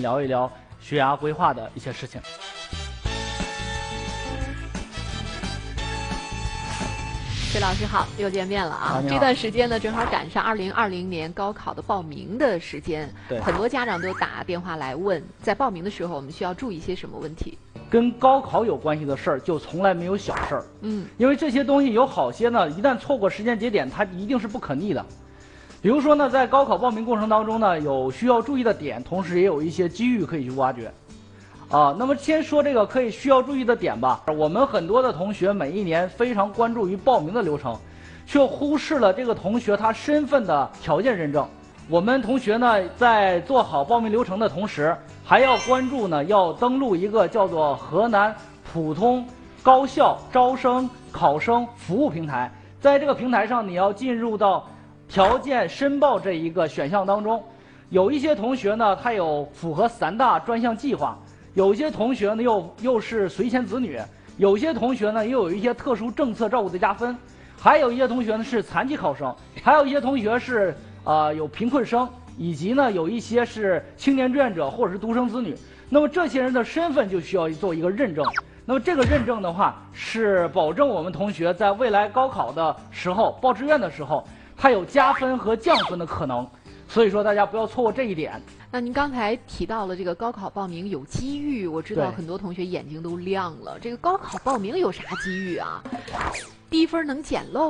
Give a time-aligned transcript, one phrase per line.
[0.00, 2.20] 聊一聊学涯规划的一些事情。
[7.50, 9.02] 崔老师好，又见面了啊！
[9.08, 17.58] 这段时间呢，正好赶上二零二零年高考的报名的时间，对，很多家长都打电话来问，在报名的时候我们需要注意些什么问题？
[17.90, 20.64] 跟高考有关系的事儿，就从来没有小事儿。
[20.82, 25.04] 嗯，因为这些东西有好些呢，一旦错过时间节点，它一定是不可逆的。
[25.80, 30.92] 比如说呢，在高考报名过程当中呢，有需要注意的点，同时也有一些机遇可以去挖掘。
[31.70, 34.20] 啊，那么先说这个可以需要注意的点吧。
[34.36, 37.76] 我们很多的同学每一年非常关注于报名的流程，
[38.26, 41.46] 却忽视了这个同学他身份的条件认证。
[41.88, 48.34] 我们同学呢，在做好报名流程的同时，还要关注呢，要登录一个叫做河南
[48.72, 49.24] 普通
[49.62, 52.50] 高校招生考生服务平台。
[52.80, 54.66] 在这个平台上，你要进入到
[55.08, 57.42] 条件申报这一个选项当中。
[57.88, 61.18] 有一些同学呢，他有符合三大专项计划。
[61.54, 63.98] 有一些同学呢，又又是随迁子女；
[64.36, 67.14] 有些同学呢，又有一些特殊政策照顾的加分；
[67.58, 75.56] 还有一些同学呢是残疾考生；还有一些同学是啊有贫困生，以及呢有一些是青年志愿者或者是独生子女。
[75.88, 78.22] 那么这些人的身份就需要做一个认证。
[78.66, 84.22] 那么这个认证的话，是保证我们同学在未来高考的时候报志愿的时候，
[84.58, 86.46] 他有加分和降分的可能。
[86.90, 88.40] 所以说，大家不要错过这一点。
[88.70, 93.78] 那您刚才提到了这个高考报名有机遇，我知道很多同学眼睛都亮了。
[93.78, 95.82] 这个高考报名有啥机遇啊？
[96.70, 97.66] 低分能捡漏？